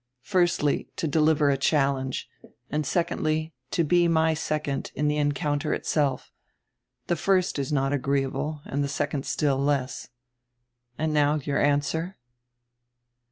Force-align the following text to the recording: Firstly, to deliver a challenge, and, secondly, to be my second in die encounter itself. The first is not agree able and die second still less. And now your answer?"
Firstly, 0.23 0.89
to 0.95 1.07
deliver 1.07 1.51
a 1.51 1.57
challenge, 1.57 2.27
and, 2.71 2.87
secondly, 2.87 3.53
to 3.69 3.83
be 3.83 4.07
my 4.07 4.33
second 4.33 4.91
in 4.95 5.07
die 5.09 5.13
encounter 5.13 5.75
itself. 5.75 6.31
The 7.05 7.15
first 7.15 7.59
is 7.59 7.71
not 7.71 7.93
agree 7.93 8.23
able 8.23 8.61
and 8.65 8.81
die 8.81 8.87
second 8.87 9.27
still 9.27 9.59
less. 9.59 10.09
And 10.97 11.13
now 11.13 11.35
your 11.35 11.59
answer?" 11.61 12.17